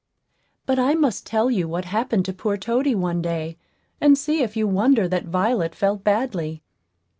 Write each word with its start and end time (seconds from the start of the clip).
But 0.65 0.79
I 0.79 0.95
must 0.95 1.27
tell 1.27 1.51
you 1.51 1.67
what 1.67 1.85
happened 1.85 2.25
to 2.25 2.33
poor 2.33 2.57
Toady 2.57 2.95
one 2.95 3.21
day, 3.21 3.59
and 4.01 4.17
see 4.17 4.41
if 4.41 4.57
you 4.57 4.67
wonder 4.67 5.07
that 5.07 5.25
Violet 5.25 5.75
felt 5.75 6.03
badly. 6.03 6.63